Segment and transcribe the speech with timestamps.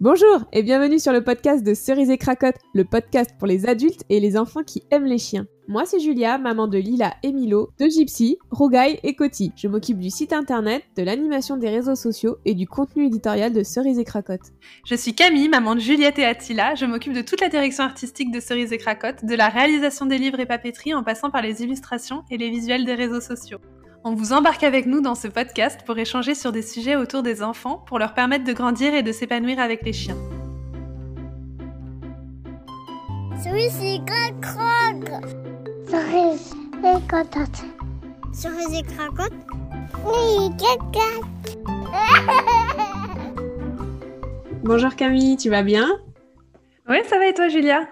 [0.00, 4.04] Bonjour et bienvenue sur le podcast de Cerise et Cracotte, le podcast pour les adultes
[4.08, 5.48] et les enfants qui aiment les chiens.
[5.66, 9.50] Moi c'est Julia, maman de Lila et Milo, de Gypsy, Rougaille et Coty.
[9.56, 13.64] Je m'occupe du site internet, de l'animation des réseaux sociaux et du contenu éditorial de
[13.64, 14.52] Cerise et Cracotte.
[14.86, 16.76] Je suis Camille, maman de Juliette et Attila.
[16.76, 20.18] Je m'occupe de toute la direction artistique de Cerise et Cracotte, de la réalisation des
[20.18, 23.58] livres et papeterie en passant par les illustrations et les visuels des réseaux sociaux.
[24.04, 27.42] On vous embarque avec nous dans ce podcast pour échanger sur des sujets autour des
[27.42, 30.16] enfants pour leur permettre de grandir et de s'épanouir avec les chiens.
[35.88, 36.38] Cracotte.
[36.78, 37.64] Cracotte.
[38.96, 39.32] Cracotte.
[40.06, 40.50] Oui.
[44.62, 45.88] Bonjour Camille, tu vas bien?
[46.88, 47.86] Oui, ça va et toi Julia?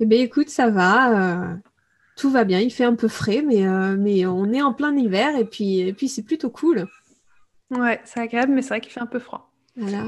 [0.00, 1.10] Eh bien écoute, ça va.
[1.10, 1.54] euh,
[2.20, 4.94] tout va bien, il fait un peu frais, mais, euh, mais on est en plein
[4.94, 6.86] hiver et puis, et puis c'est plutôt cool.
[7.70, 9.50] Ouais, c'est agréable, mais c'est vrai qu'il fait un peu froid.
[9.76, 10.04] Voilà.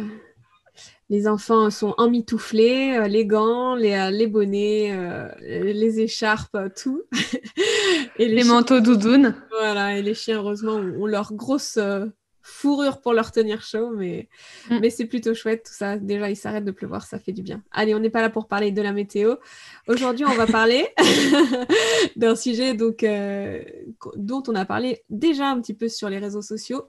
[1.09, 7.03] Les enfants sont emmitouflés, euh, les gants, les, euh, les bonnets, euh, les écharpes, tout.
[8.19, 9.34] et Les chiens- manteaux doudounes.
[9.51, 12.06] Voilà, et les chiens, heureusement, ont ont leur grosse euh,
[12.43, 14.29] fourrure pour leur tenir chaud, mais,
[14.71, 14.79] Mm.
[14.81, 15.97] mais c'est plutôt chouette tout ça.
[15.97, 17.62] Déjà, il s'arrête de pleuvoir, ça fait du bien.
[17.73, 19.37] Allez, on n'est pas là pour parler de la météo.
[19.89, 20.89] Aujourd'hui, on va parler
[22.17, 23.63] d'un sujet donc, euh,
[24.17, 26.89] dont on a parlé déjà un petit peu sur les réseaux sociaux.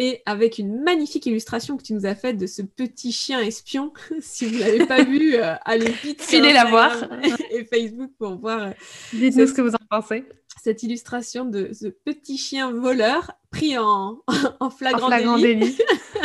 [0.00, 3.92] Et avec une magnifique illustration que tu nous as faite de ce petit chien espion.
[4.20, 7.20] si vous ne l'avez pas vu, euh, allez vite Filez la Instagram
[7.52, 8.70] et Facebook pour voir euh,
[9.12, 10.24] Dites-nous ce que vous en pensez.
[10.62, 14.20] cette illustration de ce petit chien voleur pris en,
[14.60, 15.60] en flagrant, En flagrant délit.
[15.60, 15.78] délit.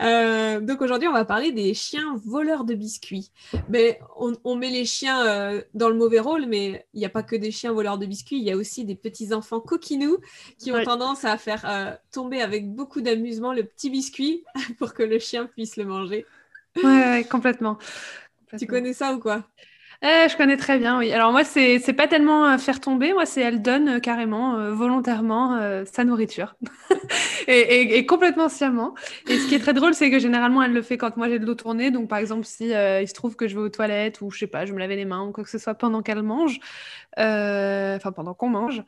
[0.01, 3.31] Euh, donc aujourd'hui, on va parler des chiens voleurs de biscuits.
[3.67, 7.09] Mais on, on met les chiens euh, dans le mauvais rôle, mais il n'y a
[7.09, 10.17] pas que des chiens voleurs de biscuits, il y a aussi des petits enfants coquinous
[10.57, 10.83] qui ont Ouais.
[10.83, 14.43] tendance à faire euh, tomber avec beaucoup d'amusement le petit biscuit
[14.79, 16.27] pour que le chien puisse le manger.
[16.83, 17.77] Ouais, ouais, complètement.
[18.55, 19.45] Tu connais ça ou quoi?
[20.03, 21.11] Euh, je connais très bien, oui.
[21.13, 24.55] Alors moi, c'est c'est pas tellement euh, faire tomber, moi, c'est elle donne euh, carrément,
[24.55, 26.55] euh, volontairement, sa nourriture.
[27.47, 28.95] et, complètement sciemment.
[29.27, 31.37] Et ce qui est très drôle, c'est que généralement, elle le fait quand moi j'ai
[31.37, 31.91] de l'eau tournée.
[31.91, 34.47] Donc par exemple, si il se trouve que je vais aux toilettes ou je sais
[34.47, 36.59] pas, je me laver les mains ou quoi que ce soit pendant qu'elle mange,
[37.15, 38.81] enfin pendant qu'on mange,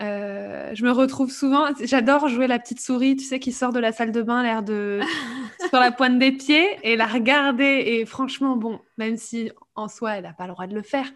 [0.00, 1.66] je me retrouve souvent.
[1.82, 4.62] J'adore jouer la petite souris, tu sais, qui sort de la salle de bain, l'air
[4.62, 5.00] de
[5.68, 7.64] sur la pointe des pieds et la regarder.
[7.86, 11.06] Et franchement, bon, même si en soi, elle n'a pas le droit de le faire,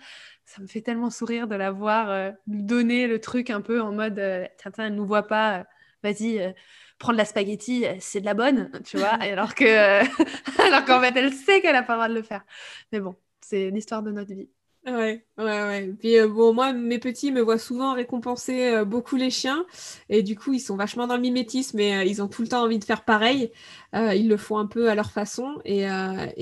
[0.45, 3.93] ça me fait tellement sourire de la voir euh, donner le truc un peu en
[3.93, 5.65] mode euh, tiens, tiens, elle nous voit pas, euh,
[6.03, 6.39] vas-y.
[6.41, 6.53] euh,
[6.99, 9.65] prendre la spaghetti, c'est de la bonne, tu vois, alors que,
[10.63, 12.45] alors qu'en fait, elle sait qu'elle n'a pas le droit de le faire.
[12.93, 14.49] Mais bon, c'est l'histoire de notre vie.
[14.87, 15.95] Ouais, ouais, ouais.
[15.99, 19.65] Puis euh, bon, moi, mes petits me voient souvent récompenser euh, beaucoup les chiens,
[20.11, 22.49] et du coup, ils sont vachement dans le mimétisme, et euh, ils ont tout le
[22.49, 23.51] temps envie de faire pareil.
[23.95, 25.87] Ils le font un peu à leur façon, et,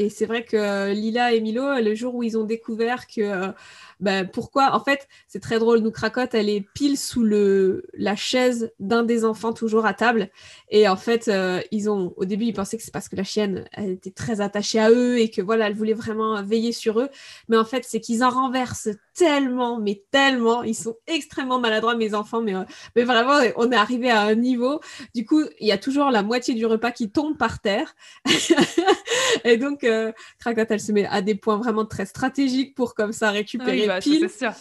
[0.09, 3.53] c'est vrai que Lila et Milo, le jour où ils ont découvert que,
[4.03, 8.17] ben, pourquoi, en fait, c'est très drôle, nous cracotte, elle est pile sous le la
[8.17, 10.29] chaise d'un des enfants toujours à table,
[10.69, 13.25] et en fait, euh, ils ont, au début, ils pensaient que c'est parce que la
[13.25, 17.01] chienne, elle était très attachée à eux, et que voilà, elle voulait vraiment veiller sur
[17.01, 17.09] eux.
[17.49, 20.63] Mais en fait, c'est qu'ils en renversent tellement, mais tellement.
[20.63, 22.41] Ils sont extrêmement maladroits, mes enfants.
[22.41, 22.65] Mais, euh,
[22.97, 24.81] mais vraiment, on est arrivé à un niveau.
[25.15, 27.95] Du coup, il y a toujours la moitié du repas qui tombe par terre.
[29.45, 33.13] Et donc, euh, Cracotte, elle se met à des points vraiment très stratégiques pour comme
[33.13, 34.31] ça récupérer pile.
[34.31, 34.53] sûr.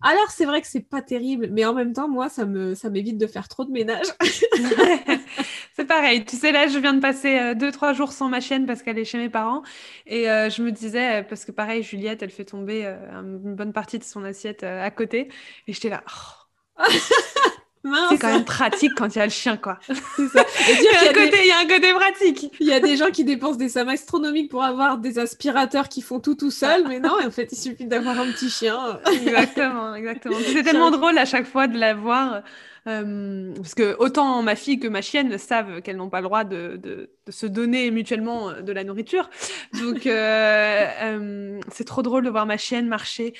[0.00, 2.88] Alors, c'est vrai que c'est pas terrible, mais en même temps, moi, ça me ça
[2.88, 4.06] m'évite de faire trop de ménage.
[5.74, 6.24] c'est pareil.
[6.24, 8.82] Tu sais, là, je viens de passer euh, deux, trois jours sans ma chienne parce
[8.82, 9.62] qu'elle est chez mes parents.
[10.06, 13.56] Et euh, je me disais, euh, parce que pareil, Juliette, elle fait tomber euh, une
[13.56, 15.28] bonne partie de son assiette à côté.
[15.66, 16.04] Et j'étais là,
[16.78, 16.82] oh,
[18.10, 19.78] c'est quand même pratique quand il y a le chien, quoi.
[19.86, 20.42] c'est ça.
[20.68, 22.52] Et Il y, a un des- côté, il y a un côté pratique.
[22.60, 26.02] Il y a des gens qui dépensent des sommes astronomiques pour avoir des aspirateurs qui
[26.02, 28.98] font tout tout seuls, mais non, en fait, il suffit d'avoir un petit chien.
[29.12, 30.36] Exactement, exactement.
[30.52, 32.42] C'est tellement drôle à chaque fois de la voir.
[32.86, 36.44] Euh, parce que autant ma fille que ma chienne savent qu'elles n'ont pas le droit
[36.44, 39.28] de, de- de se donner mutuellement euh, de la nourriture.
[39.80, 43.34] Donc, euh, euh, c'est trop drôle de voir ma chienne marcher.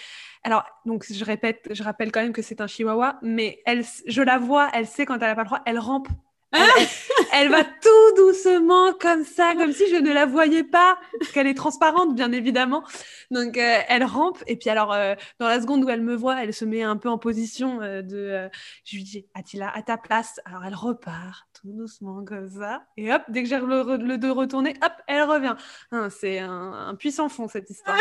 [0.45, 4.23] Alors, donc, je répète, je rappelle quand même que c'est un chihuahua, mais elle, je
[4.23, 6.09] la vois, elle sait quand elle n'a pas le droit, elle rampe.
[6.53, 6.87] Elle, elle-
[7.33, 11.47] elle va tout doucement comme ça, comme si je ne la voyais pas, parce qu'elle
[11.47, 12.85] est transparente, bien évidemment.
[13.31, 16.43] Donc, euh, elle rampe, et puis alors, euh, dans la seconde où elle me voit,
[16.43, 18.49] elle se met un peu en position euh, de...
[18.85, 20.41] je lui dis, Attila, à ta place.
[20.45, 22.83] Alors, elle repart tout doucement comme ça.
[22.97, 25.57] Et hop, dès que j'ai le, le, dos retourné, hop, elle revient.
[25.91, 27.99] Hein, c'est un, puissant fond cette histoire.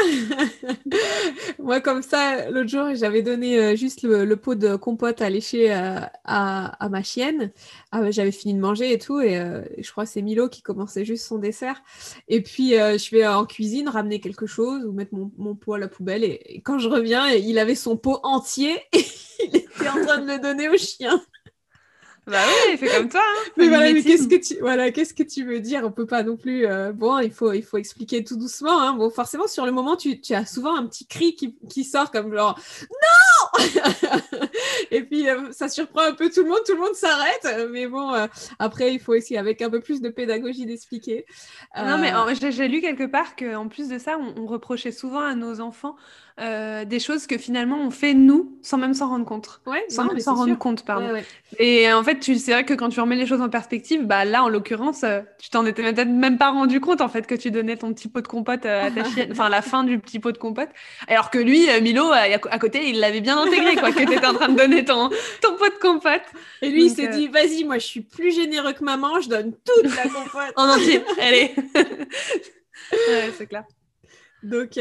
[1.59, 6.89] Moi, comme ça, l'autre jour, j'avais donné juste le, pot de compote à lécher à,
[6.89, 7.51] ma chienne.
[7.91, 10.61] Ah, j'avais fini de manger et tout, et euh, je crois que c'est Milo qui
[10.61, 11.81] commençait juste son dessert.
[12.27, 15.87] Et puis, je vais en cuisine ramener quelque chose ou mettre mon, pot à la
[15.87, 16.23] poubelle.
[16.23, 19.05] Et, quand je reviens, il avait son pot entier et
[19.43, 21.21] il était en train de le donner au chien.
[22.27, 23.21] Bah oui, il fait comme toi.
[23.23, 23.49] Hein.
[23.57, 25.83] mais voilà, mais qu'est-ce que tu voilà, qu'est-ce que tu veux dire?
[25.85, 26.65] On peut pas non plus.
[26.65, 28.81] Euh, bon, il faut il faut expliquer tout doucement.
[28.81, 28.93] Hein.
[28.95, 32.11] Bon, forcément, sur le moment, tu, tu as souvent un petit cri qui, qui sort
[32.11, 33.26] comme genre non.
[34.91, 36.59] Et puis euh, ça surprend un peu tout le monde.
[36.65, 37.69] Tout le monde s'arrête.
[37.71, 38.27] Mais bon, euh,
[38.59, 41.25] après, il faut aussi avec un peu plus de pédagogie d'expliquer.
[41.75, 45.35] Non, mais j'ai lu quelque part qu'en plus de ça, on, on reprochait souvent à
[45.35, 45.95] nos enfants
[46.39, 49.59] euh, des choses que finalement on fait nous sans même s'en rendre compte.
[49.65, 51.09] Ouais, sans même s'en rendre compte, pardon.
[51.57, 54.43] Et en fait, c'est vrai que quand tu remets les choses en perspective, bah là,
[54.43, 57.49] en l'occurrence, euh, tu t'en étais peut-être même pas rendu compte en fait que tu
[57.49, 60.19] donnais ton petit pot de compote euh, à ta chienne, enfin la fin du petit
[60.19, 60.69] pot de compote,
[61.07, 64.35] alors que lui, Milo, à côté, il l'avait bien intégré, quoi, que tu étais en
[64.35, 65.09] train de donner ton,
[65.41, 66.21] ton pot de compote.
[66.61, 69.53] Et lui, il s'est dit, vas-y, moi, je suis plus généreux que maman, je donne
[69.65, 70.53] toute la compote.
[70.55, 71.55] en entier, allez.
[71.75, 73.63] ouais, c'est clair.
[74.43, 74.77] Donc,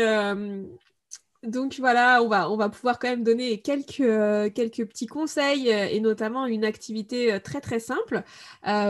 [1.47, 6.47] donc voilà, on va, pouvoir quand même donner quelques, euh, petits conseils euh, et notamment
[6.47, 8.23] une activité euh, très très simple.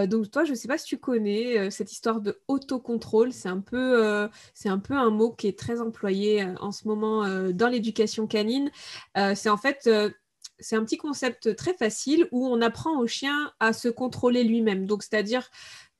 [0.09, 3.33] donc toi, je ne sais pas si tu connais cette histoire de autocontrôle.
[3.33, 7.27] C'est un, peu, c'est un peu un mot qui est très employé en ce moment
[7.51, 8.71] dans l'éducation canine.
[9.35, 9.89] c'est en fait
[10.59, 14.87] c'est un petit concept très facile où on apprend au chien à se contrôler lui-même.
[14.87, 15.51] Donc, c'est-à-dire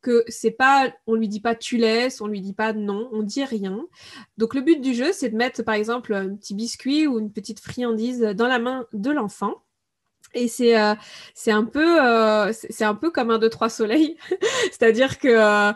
[0.07, 3.25] que c'est pas, on lui dit pas tu laisses, on lui dit pas non, on
[3.25, 3.85] dit rien.
[4.39, 7.33] Donc le but du jeu, c'est de mettre par exemple un petit biscuit ou une
[7.33, 9.55] petite friandise dans la main de l'enfant.
[10.35, 10.95] Et c'est euh,
[11.49, 14.17] un peu euh, c'est un peu comme un 2 trois soleils,
[14.71, 15.73] c'est-à-dire que euh,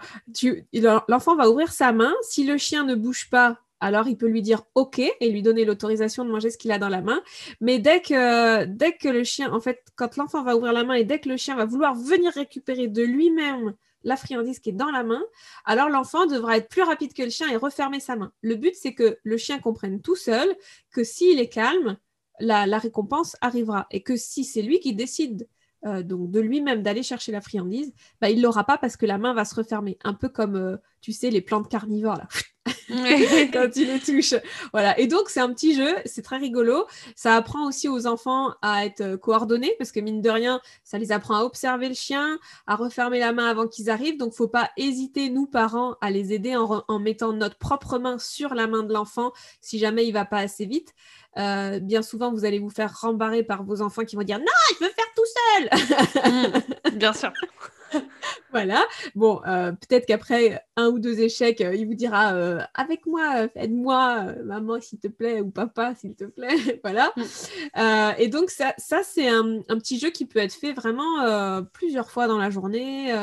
[1.08, 4.42] l'enfant va ouvrir sa main, si le chien ne bouge pas, alors il peut lui
[4.42, 7.20] dire OK et lui donner l'autorisation de manger ce qu'il a dans la main.
[7.60, 10.94] Mais dès que, dès que le chien, en fait, quand l'enfant va ouvrir la main
[10.94, 14.74] et dès que le chien va vouloir venir récupérer de lui-même la friandise qui est
[14.74, 15.22] dans la main,
[15.64, 18.32] alors l'enfant devra être plus rapide que le chien et refermer sa main.
[18.42, 20.48] Le but, c'est que le chien comprenne tout seul
[20.90, 21.96] que s'il est calme,
[22.40, 23.86] la, récompense arrivera.
[23.90, 25.48] Et que si c'est lui qui décide
[25.86, 29.18] euh, donc de lui-même d'aller chercher la friandise, bah, il l'aura pas parce que la
[29.18, 29.98] main va se refermer.
[30.04, 32.16] Un peu comme, euh, tu sais, les plantes carnivores.
[32.16, 32.28] Là.
[33.52, 34.34] quand tu les touches.
[34.72, 34.98] Voilà.
[34.98, 36.86] Et donc, c'est un petit jeu, c'est très rigolo.
[37.14, 40.98] Ça apprend aussi aux enfants à être euh, coordonnés parce que mine de rien, ça
[40.98, 44.18] les apprend à observer le chien, à refermer la main avant qu'ils arrivent.
[44.18, 48.54] Donc, faut pas hésiter, nous, parents, à les aider en, mettant notre propre main sur
[48.54, 50.94] la main de l'enfant si jamais il va pas assez vite.
[51.38, 54.44] Euh, bien souvent, vous allez vous faire rembarrer par vos enfants qui vont dire non,
[54.78, 56.32] je veux faire tout seul.
[56.32, 57.32] Mmh, bien sûr.
[58.50, 58.84] voilà.
[59.14, 63.48] Bon, euh, peut-être qu'après un ou deux échecs, euh, il vous dira euh, avec moi,
[63.54, 66.80] aide-moi, maman, s'il te plaît, ou papa, s'il te plaît.
[66.84, 67.12] voilà.
[67.16, 68.14] Mm.
[68.18, 72.26] et donc, ça, ça c'est un, petit jeu qui peut être fait vraiment plusieurs fois
[72.26, 73.14] dans la journée,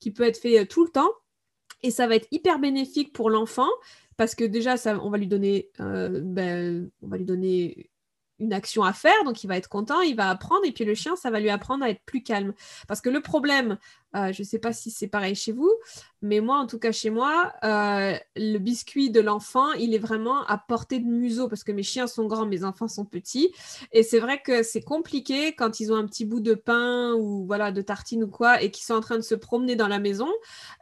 [0.00, 1.10] qui peut être fait tout le temps.
[1.82, 3.68] Et ça va être hyper bénéfique pour l'enfant
[4.16, 7.90] parce que déjà, ça, on va lui donner, ben, on va lui donner
[8.38, 10.94] une action à faire, donc il va être content, il va apprendre, et puis le
[10.94, 12.52] chien, ça va lui apprendre à être plus calme.
[12.88, 13.78] Parce que le problème
[14.14, 15.72] euh, je ne sais pas si c'est pareil chez vous,
[16.24, 20.42] mais moi, en tout cas chez moi, euh, le biscuit de l'enfant, il est vraiment
[20.46, 23.52] à portée de museau parce que mes chiens sont grands, mes enfants sont petits.
[23.92, 27.44] Et c'est vrai que c'est compliqué quand ils ont un petit bout de pain ou
[27.44, 29.98] voilà de tartine ou quoi et qu'ils sont en train de se promener dans la
[29.98, 30.28] maison.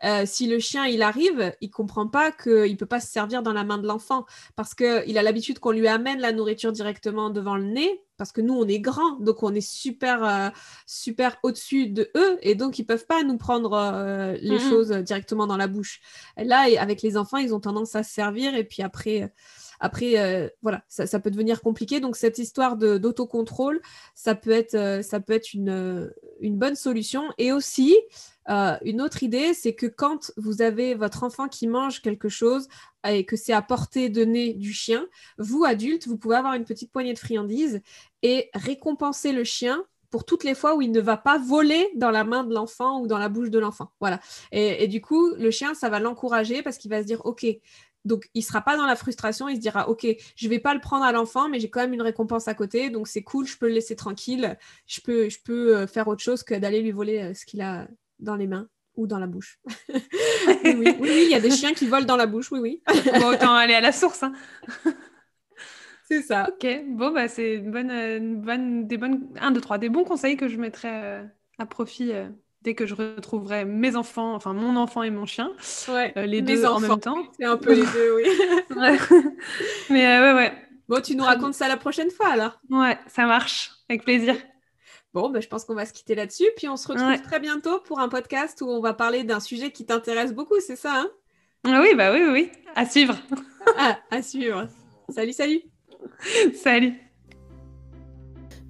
[0.05, 3.53] Euh, si le chien il arrive, il comprend pas qu'il peut pas se servir dans
[3.53, 4.25] la main de l'enfant
[4.55, 8.41] parce qu'il a l'habitude qu'on lui amène la nourriture directement devant le nez parce que
[8.41, 10.49] nous, on est grands, donc on est super, euh,
[10.87, 15.49] super au-dessus de eux, et donc ils peuvent pas nous prendre euh, les choses directement
[15.49, 16.01] dans la bouche.
[16.37, 19.33] là, avec les enfants, ils ont tendance à se servir, et puis après,
[19.83, 21.99] après, euh, voilà, ça, peut devenir compliqué.
[21.99, 23.83] Donc cette histoire d'autocontrôle,
[24.15, 24.77] ça peut être,
[25.19, 26.09] peut être une,
[26.41, 27.25] bonne solution.
[27.37, 27.97] Et aussi,
[28.49, 32.69] euh, une autre idée, c'est que quand vous avez votre enfant qui mange quelque chose
[33.07, 35.05] et que c'est à portée de nez du chien,
[35.37, 37.81] vous, adulte, vous pouvez avoir une petite poignée de friandises
[38.23, 42.13] et récompenser le chien pour toutes les fois où il ne va pas voler dans
[42.13, 43.91] la main de l'enfant ou dans la bouche de l'enfant.
[43.99, 44.21] Voilà.
[44.53, 47.47] Et, du coup, le chien, ça va l'encourager parce qu'il va se dire, OK,
[48.05, 50.07] donc, il sera pas dans la frustration, il se dira, OK,
[50.37, 52.91] je vais pas le prendre à l'enfant, mais j'ai quand même une récompense à côté,
[52.91, 54.57] donc c'est cool, je peux le laisser tranquille,
[54.87, 57.61] je peux, je peux euh, faire autre chose que d'aller lui voler euh, ce qu'il
[57.61, 57.87] a
[58.19, 59.61] dans les mains ou dans la bouche.
[59.95, 62.83] oui, oui, il y a des chiens qui volent dans la bouche, oui, oui.
[63.21, 64.23] bon, autant aller à la source.
[64.23, 64.33] Hein.
[66.09, 66.49] c'est ça.
[66.49, 70.37] Ok, bon, bah, c'est une bonne, bonne, des bonnes, un, deux, trois, des bons conseils
[70.37, 71.25] que je mettrai euh,
[71.59, 72.29] à profit euh,
[72.63, 75.53] dès que je retrouverai mes enfants, enfin mon enfant et mon chien,
[75.89, 77.25] Ouais, euh, les deux en même temps.
[77.39, 78.25] C'est un peu les deux, oui.
[78.77, 78.99] Ouais.
[79.91, 80.53] Mais euh, ouais, ouais,
[80.89, 82.61] Bon, tu nous racontes ça la prochaine fois alors.
[82.71, 84.35] ouais, ça marche, avec plaisir.
[85.15, 86.47] Bon, bah, je pense qu'on va se quitter là-dessus.
[86.57, 87.19] Puis on se retrouve Ouais.
[87.19, 90.77] très bientôt pour un podcast où on va parler d'un sujet qui t'intéresse beaucoup, c'est
[90.77, 91.11] ça hein?
[91.65, 93.17] Ah oui, bah oui, oui, oui, à suivre.
[93.79, 94.69] Ah, à suivre.
[95.11, 95.61] Salut, salut.
[96.55, 96.95] Salut.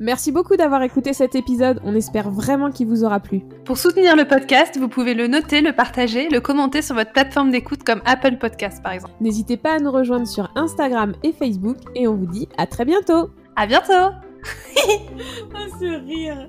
[0.03, 1.81] Merci beaucoup d'avoir écouté cet épisode.
[1.85, 3.43] On espère vraiment qu'il vous aura plu.
[3.65, 7.53] Pour soutenir le podcast, vous pouvez le noter, le partager, le commenter sur votre plateforme
[7.53, 9.15] d'écoute comme Apple Podcast par exemple.
[9.21, 11.77] N'hésitez pas à nous rejoindre sur Instagram et Facebook.
[11.95, 13.31] Et on vous dit à très bientôt.
[13.55, 13.93] À bientôt
[15.55, 16.49] Ah, ce rire